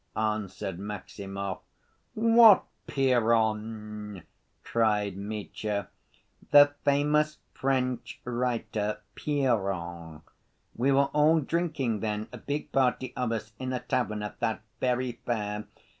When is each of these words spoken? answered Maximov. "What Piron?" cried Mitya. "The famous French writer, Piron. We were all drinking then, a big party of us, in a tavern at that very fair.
answered 0.15 0.79
Maximov. 0.79 1.59
"What 2.15 2.63
Piron?" 2.87 4.23
cried 4.63 5.15
Mitya. 5.15 5.89
"The 6.49 6.73
famous 6.83 7.37
French 7.53 8.19
writer, 8.25 9.01
Piron. 9.15 10.23
We 10.75 10.91
were 10.91 11.11
all 11.13 11.39
drinking 11.41 11.99
then, 11.99 12.29
a 12.33 12.39
big 12.39 12.71
party 12.71 13.13
of 13.15 13.31
us, 13.31 13.53
in 13.59 13.73
a 13.73 13.79
tavern 13.79 14.23
at 14.23 14.39
that 14.39 14.63
very 14.79 15.19
fair. 15.23 15.67